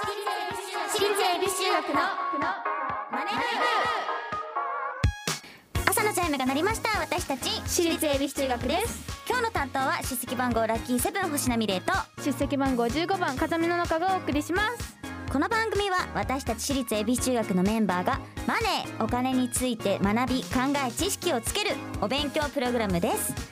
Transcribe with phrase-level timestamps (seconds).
[0.00, 2.00] 私立恵比寿中学の
[3.12, 3.30] マネ
[5.86, 7.00] 朝のチャイムが鳴りました。
[7.00, 9.04] 私たち私立恵比寿中学です。
[9.28, 11.92] 今日の担当は出席番号ラッキーセブン星名美玲と。
[12.24, 14.98] 出席番号15番風見の中がお送りします
[15.32, 20.48] この番組は私たち私立恵比寿中学のメンバーがマネーお金について学び考
[20.86, 21.70] え知識をつける
[22.00, 23.49] お勉強プログラムです。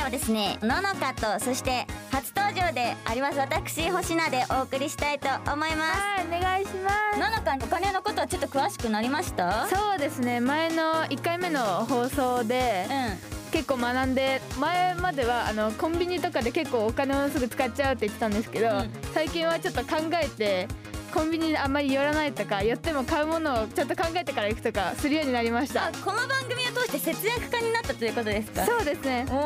[0.00, 6.00] 回はですねののかとそして初登場であります私星名でお送りしたいと思います。
[6.00, 9.66] はいお願いしまののかお金のことはちょっと詳しくなりました？
[9.66, 18.90] すそうですね前の1回目の放送でう結構学んで前まではあのコンビニとかで結構お金をすぐ使っちゃうって言ってたんですけど、うん。
[19.12, 20.68] 最近はちょっと考えて
[21.12, 25.86] コンビニにあんまり寄らないとか寄っても買うものをちょっと考えてから行くとかするようになりました。
[25.86, 28.64] あこの番組を通して節約家になったということですか？
[28.64, 29.26] そうですね。
[29.30, 29.40] おお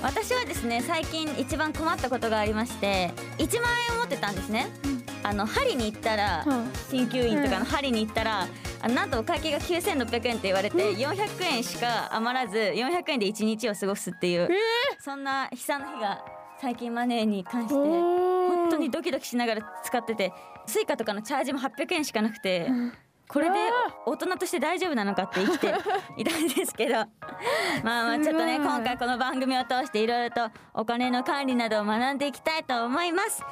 [0.00, 4.68] 私はですね最近一番困ったことがありまして1万円を持ってたんですね、
[5.24, 6.70] あの針に行ったらうん。
[6.90, 8.46] 鍼灸院とかの針に行ったら、
[8.80, 14.48] あなんとお会計が9600円って言われて400円しか余らず400円で1日を過ごすっていう
[15.00, 16.24] そんな悲惨な日が
[16.60, 17.74] 最近マネーに関して
[18.68, 20.32] 本当にドキドキしながら使ってて
[20.66, 22.68] スイカとかのチャージも800円しかなくて。
[23.28, 23.58] これで
[24.06, 25.74] 大人として大丈夫なのかって生きて
[26.16, 27.08] いたんですけどまあ
[27.84, 33.42] まあちょっとね今回この番組を通していろいろとお金の管理などを学んでいきたいと思います。
[33.42, 33.48] は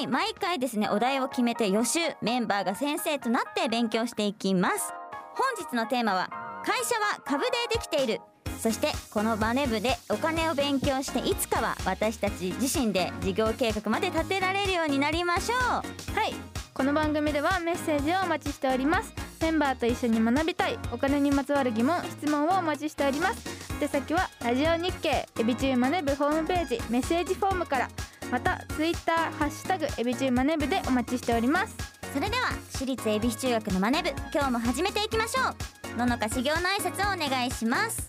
[0.00, 4.94] い毎回ですねお題を決めて予習メンバーが先生となって勉強していきます。
[5.34, 6.30] 本日のテーマは
[6.64, 8.22] 会社は株でできている
[8.58, 15.58] そしてこのバネ部でお金を勉強していつかは私たち自身で事業計画まで立てられるようになりましょう。
[15.58, 15.82] は
[16.26, 16.34] い。
[16.74, 19.12] この番組ではメッセージをお待ちしております。
[19.40, 23.48] メンバーと一緒に学びたいお金にまつわる疑問質問をお待ちしております。
[23.80, 27.88] 宛先はラジオ日経エビチューマネブホームページメッセージフォームから
[28.30, 31.76] またツイッターハッシュタグエビチューマネブでお待ちしております。
[32.12, 35.78] それでは私立恵比寿中学のマネ部今日も始めていきましょう。
[35.98, 38.08] ののか修行の挨拶をお願いします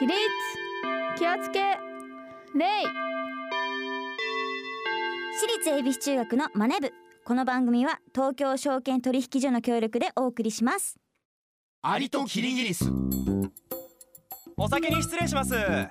[0.00, 0.16] 起立。
[1.18, 1.60] 気をつけ。
[2.54, 2.66] 礼
[5.38, 6.90] 私立恵比寿中学のマネ部。
[7.22, 10.96] この番組は東京証券取引所の協力でお送りします。
[11.82, 12.90] アリとキリギリス。
[14.56, 15.54] お先に失礼します。
[15.54, 15.90] ア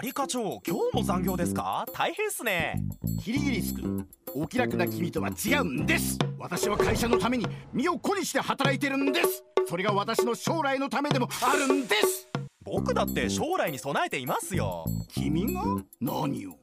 [0.00, 1.84] リ課長今日も残業ですか？
[1.92, 2.82] 大変っすね。
[3.22, 6.16] キリギリス君お気楽な君とは違うんです。
[6.38, 9.44] 私は会社のために身を粉にして働いてるんです。
[9.68, 12.25] それが私の将来のためでもあるんです
[12.66, 14.86] 僕だって将来に備えていますよ。
[15.14, 15.62] 君が？
[16.00, 16.58] 何を？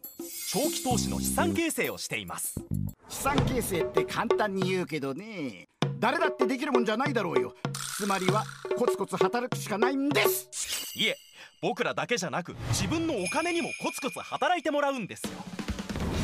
[0.51, 2.59] 長期投資の資産形成をしています。
[3.07, 5.69] 資産形成って簡単に言うけどね
[5.99, 7.55] 誰だってできるもんじゃないだろうよ。
[7.97, 8.43] つまりは
[8.77, 10.49] コツコツ働くしかないんです。
[10.97, 11.15] いえ
[11.61, 15.29] 僕らだけじゃなく自分のお金にもコツコツ働いてもらうんですよ。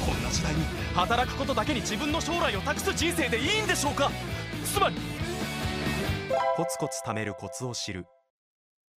[0.05, 0.61] こんな時代に
[0.93, 4.11] 働くことだけに自分の将来を託す人生でいいんでしょうか？
[4.65, 4.95] つまり
[6.57, 8.05] コツコツ貯めるコツを知る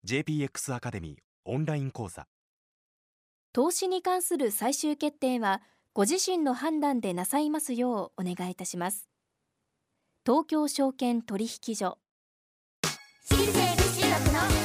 [0.05, 2.27] JPX アカデミーオンライン講座。
[3.53, 9.09] 投資に関する最終決定はご自身の判断でなさいますようお願いいたします。
[10.27, 11.99] 東京証券取引所。
[13.25, 14.62] 私立恵比寿中学の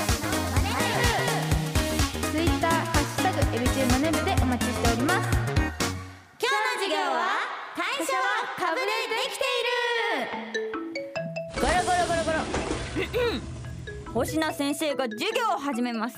[14.18, 16.18] 星名先生が授業を始めます。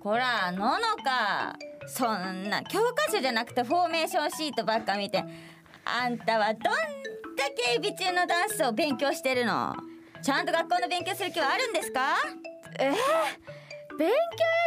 [0.00, 1.56] こらののか。
[1.88, 5.24] そんな教科書じゃなくてフォーメーションシートばっか見て
[5.84, 6.70] あんたはどんだ
[7.56, 9.74] けエビ中のダンスを勉強してるの？
[10.22, 12.14] ちゃんと学校の勉強する気はあるんですか？
[12.78, 12.92] え？
[12.92, 12.94] ー、
[13.98, 14.16] 勉強よ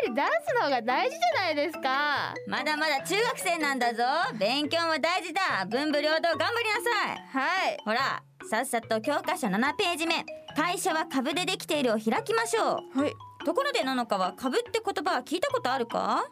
[0.08, 2.34] りダンスの方が大事じゃないですか。
[2.48, 4.04] まだまだ中学生なんだぞ。
[4.40, 5.66] 勉強も大事だ。
[5.66, 7.28] 文武両道頑張りなさい。
[7.28, 7.78] はい。
[7.84, 10.26] ほらさっさと教科書7ページ目。
[10.56, 13.12] 会社は株でできているを開きましょはい。
[13.12, 16.24] うところでののかは株って言葉は聞いたことあるか？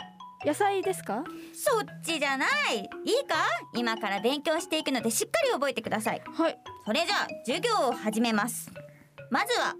[0.46, 1.24] 野菜ですか？
[1.54, 2.78] そっちじゃない。
[2.78, 2.86] いい
[3.28, 3.36] か？
[3.76, 6.22] 今から勉強していくのでしっかり覚えてください。
[6.26, 6.58] はい。
[6.86, 8.72] それじゃあ授業を始めます。
[9.32, 9.74] まずは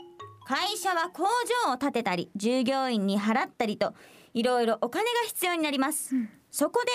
[0.46, 1.24] 会社は工
[1.66, 3.96] 場を建てたり従業員に払ったりと
[4.34, 6.16] いろいろお金が必要になります、
[6.52, 6.92] そこで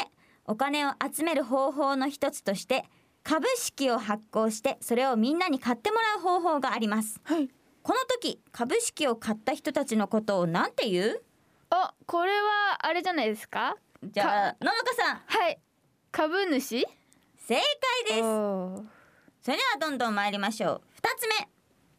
[0.46, 2.84] お金を集める方法の一つとして
[3.24, 7.20] 株式を発行してそれをみんなに買ってもらう方法があります。
[7.24, 7.48] はい。
[7.82, 11.22] この時株式を買った人たちのことを何て言う？
[11.70, 13.76] あこれはあれじゃないですか？
[14.04, 15.22] じゃあののかさん。
[15.26, 15.58] はい。
[16.12, 16.86] 株主？
[17.36, 17.60] 正解
[18.06, 18.20] です。
[19.42, 20.82] それではどんどん参りましょう。
[21.02, 21.48] 2つ目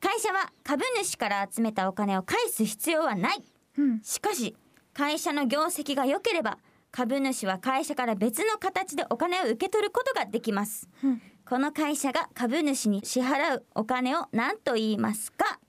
[0.01, 3.43] 会社は株主から集めたお金を返す必要はない。
[3.77, 4.01] うん。
[4.01, 4.57] しかし
[4.93, 6.57] 会社の業績が良ければ
[6.91, 11.21] 株主は会社から別の形でお金を受け取ることができます、うん。
[11.47, 15.59] この会社が株主に支払うお金を何と言いますか？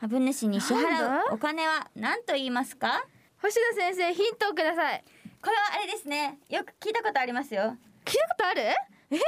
[0.00, 3.04] 株主に支払だうお金は何と言いますか？
[3.42, 5.04] 星田先生ヒントをください。
[5.42, 6.38] これはあれですね。
[6.48, 7.76] よく聞いたことありますよ。
[8.04, 8.62] 聞いたことある？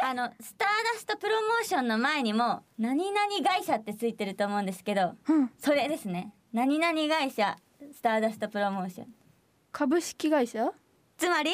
[0.03, 5.51] あのスターダストプロモーションの前にも何々会社ってついてると思うんですけどうん。
[5.59, 6.33] それですね。
[6.53, 7.57] 何々会社
[7.93, 9.07] スターダストプロモーション。
[9.73, 10.73] 株式会社？
[11.19, 11.51] つまり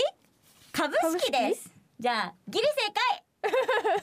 [0.73, 1.71] 株式です。
[1.99, 4.03] じゃあギリ正解。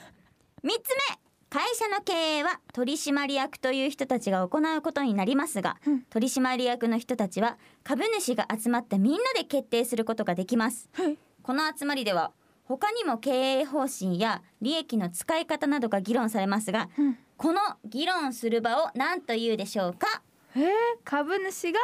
[0.62, 1.18] 三つ目。
[1.48, 6.02] 会社の経営は取締役という人たちが行うことになりますが、うん。
[6.10, 10.88] 取締役の人たちは株主が集まってみんなで決定することができます。
[10.92, 11.16] はい。
[11.42, 12.32] この集まりでは
[12.66, 17.18] 他にも経営方針や利益の使い方などが議論されますが、うん。
[17.36, 20.22] この議論する場を何というでしょうか？
[20.56, 20.64] えー、
[21.04, 21.78] 株主が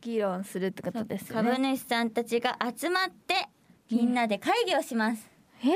[0.00, 1.50] 議論するってことですよね。
[1.50, 3.48] 株主さんたちが集まって
[3.90, 5.30] みんなで会議をします、
[5.62, 5.68] え？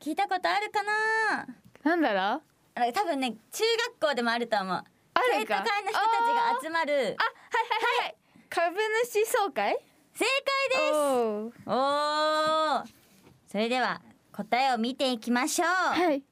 [0.00, 1.46] 聞いたことあるかな？
[1.84, 2.42] なんだろ
[2.88, 2.92] う？
[2.92, 3.62] 多分ね中
[4.00, 4.74] 学校でもあると思う。
[4.74, 4.84] あ
[5.32, 5.62] 生るか？
[5.62, 6.92] 徒会の人たちが集まる。
[6.92, 7.14] あはいはい。
[8.02, 8.16] はい。
[8.50, 9.78] 株主総会？
[10.12, 10.92] 正解です。
[10.92, 11.52] おー。
[11.66, 13.03] おー
[13.54, 14.02] それでは
[14.32, 16.24] 答えを見ていきましょう、はい。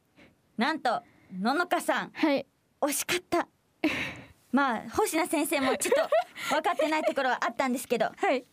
[0.59, 1.03] なんと
[1.41, 2.11] ののかさん。
[2.13, 2.45] はい。
[2.81, 3.47] 惜しかった。
[4.51, 6.09] まあ星名先生もちょっ
[6.49, 8.07] と分かってないところはあったんですけど。
[8.19, 8.45] はい。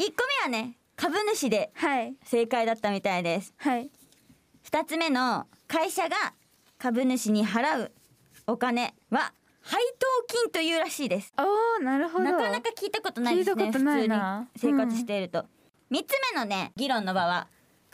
[0.00, 2.16] 1個目はね株主ではい。
[2.24, 3.54] 正解だったみたいです。
[3.58, 3.92] はい。
[4.64, 6.16] 2つ目の会社が
[6.78, 7.92] 株主に払う
[8.48, 11.32] お金は配当金というらしいです。
[11.38, 12.24] おーなるほど。
[12.24, 14.08] なかなか聞いたことないですね普通に
[14.56, 15.46] 生活していると、
[15.92, 17.46] 3つ目のね議論の場は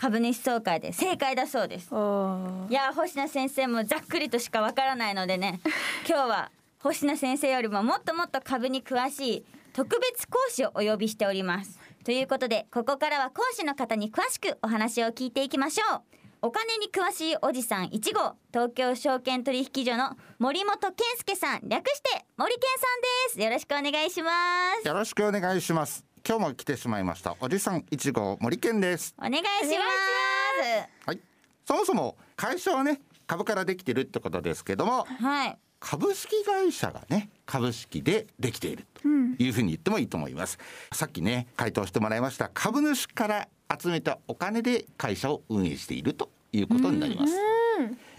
[0.02, 1.94] 株主総会で正解だそうです。
[1.94, 5.60] おいやー星名先生もざっくりとしかわからないのでね。
[6.08, 6.50] 今日は
[6.80, 11.78] 星名先生よりももっともっと株に詳しい特別講師をお呼びしております。
[12.04, 16.02] ということでここからは講師の方に詳しくお話を聞いていきましょう。
[16.42, 21.60] お金に詳しいおじさん1号東京証券取引所の森本健介さん。
[21.62, 23.40] 略して森健さんです。
[23.40, 24.88] よろしくお願いします。
[24.88, 26.11] よろしくお願いします。
[26.26, 27.36] 今日も来てしまいました。
[27.40, 29.12] おじさん一号森健です。
[29.18, 31.20] お願いしますはい。
[31.66, 40.60] そもそも会社はね株からできてるってことですけども、はい株式会社がね株式でできているというふうに言ってもいいと思います。
[40.92, 47.34] さっきね回答してもらいました株主から集めたお金で会社を運営しているということになります。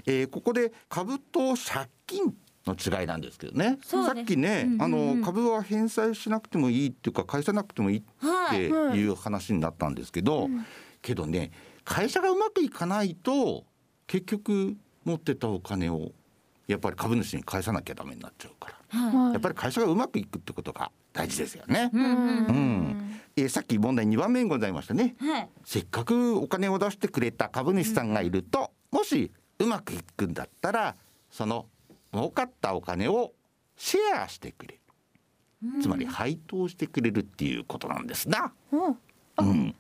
[0.06, 2.36] えーここで株と借金
[2.66, 3.78] の違いなんですけどね。
[3.84, 8.04] さっきね、あの株は返済しなくてもいいっていうか返さなくてもいいっ
[8.50, 9.08] てい。
[9.08, 10.50] う話になったんですけど、
[11.02, 11.52] けどね
[11.84, 13.66] 会社がうまくいかないと
[14.08, 16.12] 結局持ってたお金を
[16.68, 19.34] やっぱり株主に返さなきゃダメになっちゃうから、はい。
[19.34, 21.90] やっぱり会社がうまくいくってことが大事ですよね。
[21.94, 23.20] うんうんうん。
[23.36, 25.16] えーさっき問題2番目にございましたね。
[25.20, 25.50] はい。
[25.66, 30.96] せっかくお金を出してくれた株主さんがいると、もしうまくいくんだったら
[31.30, 31.66] その
[32.14, 33.34] 儲かったお金を
[33.76, 34.80] シェアしてくれ
[35.64, 38.54] る、つまり配当してくれるっていうことなんですな。
[38.72, 38.92] お
[39.42, 39.44] う。
[39.44, 39.76] ん、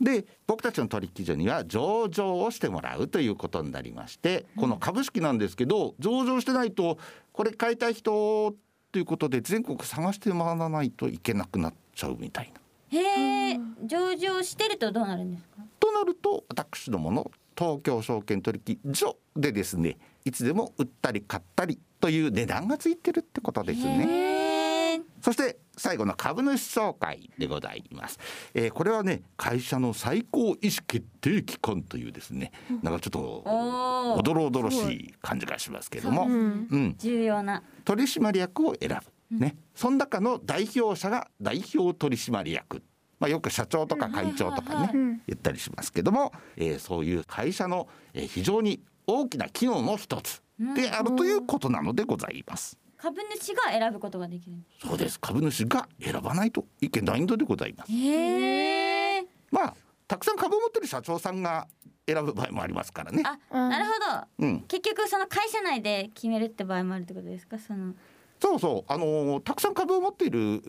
[0.00, 6.98] で僕たちの取引所には上場をしてもらうということになりましてこの株式なんですけど上場してないと
[7.32, 8.54] これ買いたい人
[8.92, 12.52] ということで全国探して回らないといけなくなっちゃうみたい
[12.92, 12.98] な。
[12.98, 13.60] へえ。
[13.84, 15.62] 上場してるとどうなるんですか？
[15.80, 19.96] となると私どもの東京証券取引所でですね
[20.28, 25.00] いつでも売ったり買ったりという値段がついてるってことですね。
[25.22, 28.18] そして最後の株主総会でございます。
[28.52, 30.56] えーこれはね会社の最高意思
[30.86, 33.18] 決定機関というですねなんかちょっと
[34.18, 36.36] おどろおどろしい感じがしますけれども、そう
[36.76, 37.62] ん、重要な。
[37.84, 42.82] 取締役を選ぶ、ね、その中の代表者が代表取締役、
[43.18, 50.42] まあ、よく社長とか会長とかね、うん言ったりしますけども、えーそういう会社の、えー非常に大きな機能の一つ
[50.76, 52.78] であるということなのでございます。
[52.98, 54.56] 株主が選ぶことができる。
[54.86, 55.18] そうです。
[55.18, 57.92] 株主が選ばないといけないのでございます。
[59.50, 59.74] まあ
[60.06, 61.66] たくさん株を持ってる社長さんが
[62.06, 63.22] 選ぶ場合もありますからね。
[63.24, 63.90] あ、うんなるほ
[64.40, 64.46] ど。
[64.46, 67.58] うん、結局その会社内で決めるって場合もあるってことですか？
[67.58, 67.94] その。
[68.40, 70.62] そうそう、あのーたくさん株を持っている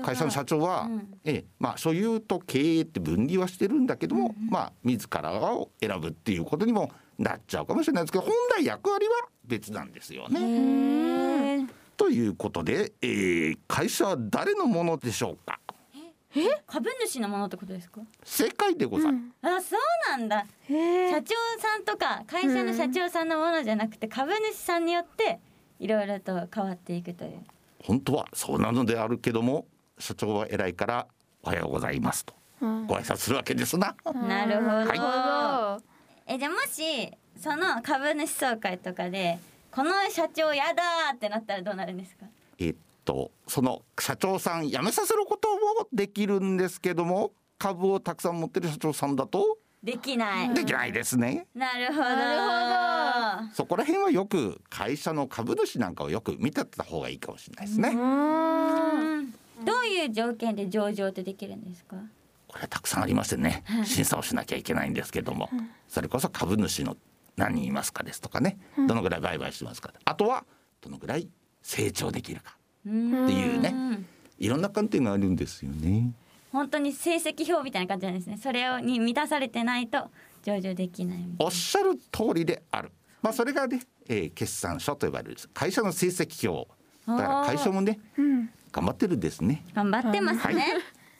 [0.00, 1.18] 会社の社長は、うん。
[1.24, 6.90] ええ、まあ所有と経営って分離はしてるんだけども、まあ自らを選ぶっていうことにも
[7.20, 9.12] なっちゃうかもしれないですけど、本来役割は
[9.44, 11.68] 別なんですよね。
[11.96, 15.60] ということで、えー会社は誰のものでしょうか？
[16.66, 18.00] 株主のものってことですか？
[18.24, 19.56] 正解でございます。
[19.56, 19.76] あそ
[20.16, 20.46] うなんだ。
[20.66, 25.40] 社長さんとか会社の社長さんのものじゃなくて株主さんによって
[25.78, 27.40] いろいろと変わっていくという。
[27.82, 29.66] 本当はそうなのであるけども、
[29.98, 31.06] 社長は偉いから
[31.42, 32.32] おはようございますと。
[32.62, 32.86] うん。
[32.86, 33.94] ご挨拶するわけですな。
[34.06, 35.06] なるほど、なるほ
[35.78, 35.89] ど
[36.32, 39.40] えじゃあもしその株主総会とかで
[39.72, 42.26] この社長やだーってなったらどうなるんですか？
[42.60, 49.58] えっとその社長さん辞めさせることもできるんですけども株をたくさん持ってる社長さんだと？
[49.82, 51.48] できない、できないですね。
[51.52, 52.00] なるほど。
[52.04, 57.88] なそこら辺はよく会社の株主なんかをよく見てた方がいいかもしれないですね。
[57.88, 57.92] う
[59.22, 59.30] ん。
[59.64, 61.96] どういう条件で上場ってできるんですか？
[62.50, 65.48] これはたくさんありましてね、審査をしなきゃいけないんですけども、
[65.86, 66.96] それこそ株主の
[67.36, 70.44] 何人いますかですとかね、どのぐらい売買してますか、あとは
[70.80, 71.28] どのぐらい
[71.62, 72.56] 成長できるか。
[72.80, 74.04] っていうね、
[74.38, 76.12] いろんな観点があるんですよね。
[76.50, 78.36] 本当に成績表みたいな感じなんですね。
[78.42, 80.10] それをに満たされてないと
[80.42, 82.90] 上場できないおっしゃる通りである。
[83.22, 86.68] まあそれがね、えー決算書と呼ばれる会社の成績表。
[87.06, 88.00] だから会社もね、
[88.72, 89.64] 頑張ってるんですね。
[89.74, 90.64] な頑張ってますね、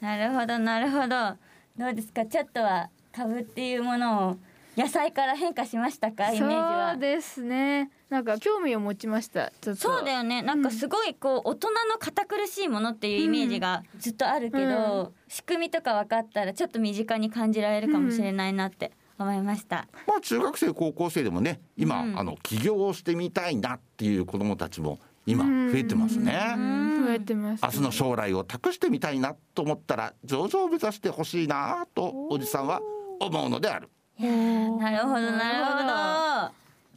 [0.01, 1.37] なるほどなるほど。
[1.77, 2.27] どうですか？
[2.27, 4.37] ちょっとは株っていうものを
[4.77, 6.33] 野菜から変化しましたか？
[6.33, 6.91] イメージは。
[6.93, 7.91] そうですね。
[8.09, 9.83] なんか興味を持ちましたちょっと。
[9.83, 10.43] そうだよね。
[10.43, 22.19] なんかすごいこう大人の堅苦しいものっていうイメージがずっとあるけど、仕組みとか分かったらちょっと身近に感じられるかもしれないなって思いました、まあ中学生高校生でもね、今、うん。
[22.19, 26.33] あの起業をしてみたいなっていう子どもたちも今増えてますね。
[27.07, 32.81] 増えてます、明日の将来を託してみたいなと思ったら上場を目指してほしいなとおじさんは
[33.21, 33.89] 思うのである。
[34.19, 34.79] いやー。
[34.79, 36.53] なるほどなる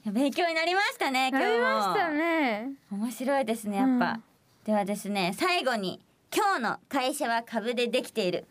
[0.05, 0.11] ほど。
[0.11, 1.57] 勉強になりましたね今な日も。
[1.57, 2.71] りましたね。
[2.91, 4.23] 面白いですねやっぱ、うん。
[4.65, 6.01] ではですね最後に
[6.35, 8.45] 今日の会社は株でできている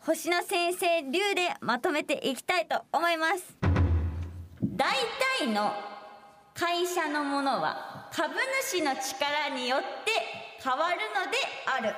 [0.00, 3.56] 星野先生流でまとめていきたいと思います。
[4.62, 4.94] 大
[5.38, 5.72] 体の
[6.56, 8.32] 会社のものは株
[8.70, 9.86] 主の力によって
[10.62, 11.92] 変わるのである。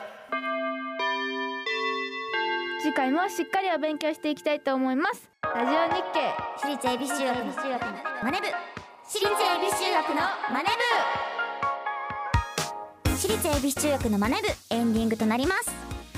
[2.80, 5.28] 次回もしっかりお勉強していきたいと思います。
[5.42, 6.34] ラジオ日経。
[6.56, 7.52] 私立恵比寿中学の
[8.22, 8.46] マネ部。
[9.04, 10.14] 私立恵比寿中学の
[10.50, 10.70] マネ
[13.04, 13.10] 部。
[13.10, 14.48] 私立恵比寿中学のマネ部。
[14.74, 15.70] エンディングとなります。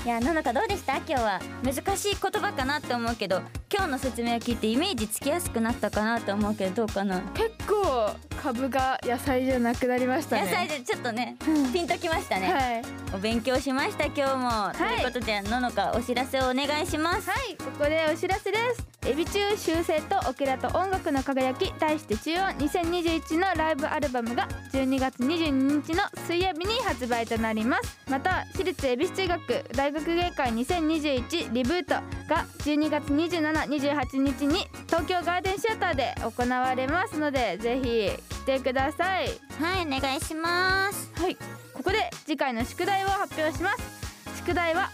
[0.05, 0.95] いやののかどうでした？
[0.95, 7.19] 今日は難しい言葉かなって思うけど今日の説明を聞いてイメージつきやすくなったかなと思うけどどうかな？
[7.33, 10.43] 結構株が野菜じゃなくなりましたね。
[10.43, 11.35] 野菜でちょっとね
[11.73, 12.81] ピンときましたね、はい。
[13.13, 17.29] お勉強しました今日も、ということでののかお知らせをお願いします。
[17.29, 17.55] はい。
[17.57, 18.87] ここでお知らせです。
[19.05, 25.51] エビ中修正とオケラと音楽の輝き題して中音2021のライブアルバムが12月22
[25.83, 27.99] 日の水曜日に発売となります。
[28.09, 31.95] また私立恵比寿中学大学芸会2021リブート
[32.27, 39.29] が12月2728日に東京ガーデンシアターで行われますのでぜひ来てください。
[39.61, 41.11] はいお願いします。
[41.15, 41.37] はい
[41.73, 44.37] ここで次回の宿題を発表します。
[44.37, 44.89] 宿題は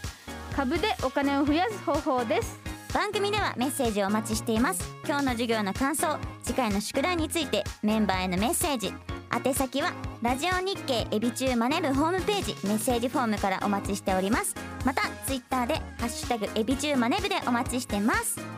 [0.56, 2.60] 株でお金を増やす方法です。
[2.94, 4.82] 番組ではメッセージをお待ちしています。
[5.06, 8.94] 今日の授業の感想次回の宿題についてメンバーへのメッセージ。
[9.46, 12.56] 宛先はラジオ日経エビチューマネ部ホームページ。
[12.68, 14.56] メッセージフォームからお待ちしております。
[14.86, 18.55] またツイッターでハッシュタグエビチューマネ部でお待ちしてます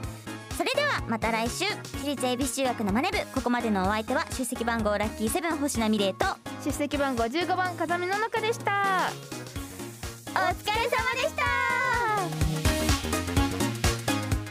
[0.58, 1.66] それではまた来週。
[2.02, 3.18] 私立恵比寿中学のマネ部。
[3.36, 6.26] ここまでのお相手は出席番号ラッキーセブン星名美玲と。
[6.66, 9.12] 出席番号15番風見の中でした。
[10.32, 11.44] お疲れ様でした。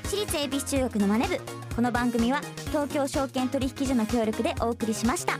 [0.09, 1.67] 私立恵比寿中学のマネ部。
[1.77, 5.39] この番組は東京証券取引所の協力でお送りしました